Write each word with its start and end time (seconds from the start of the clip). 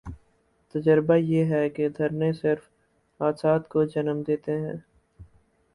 تجربہ 0.75 1.15
یہ 1.15 1.45
ہے 1.45 1.69
کہ 1.69 1.89
دھرنے 1.89 2.31
صرف 2.33 2.67
حادثات 3.19 3.69
کو 3.69 3.83
جنم 3.85 4.21
دیتے 4.27 4.59
ہیں۔ 4.59 4.75